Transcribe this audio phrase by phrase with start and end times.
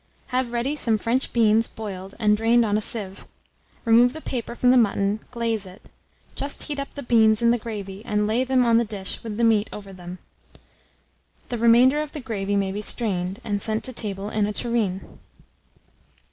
[0.29, 3.23] Have ready some French beans, boiled, and drained on a sieve;
[3.85, 5.91] remove the paper from the mutton, glaze it;
[6.33, 9.37] just heat up the beans in the gravy, and lay them on the dish with
[9.37, 10.17] the meat over them.
[11.49, 15.19] The remainder of the gravy may be strained, and sent to table in a tureen.